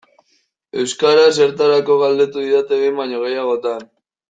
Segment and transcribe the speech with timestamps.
[0.83, 3.87] Euskara zertarako galdetu didate behin baino gehiagotan.